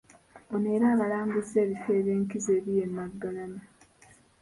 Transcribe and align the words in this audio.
Ono 0.53 0.67
era 0.75 0.87
abalambuzza 0.93 1.57
ebifo 1.65 1.89
eby'enkizo 1.99 2.49
ebiri 2.57 2.81
e 2.85 2.87
Naggalabi. 2.95 3.59